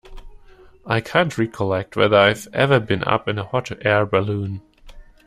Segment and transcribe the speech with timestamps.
[0.83, 4.63] I can't recollect whether I've ever been up in a hot air balloon.